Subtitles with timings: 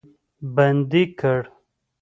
[0.55, 1.37] بندي کړ.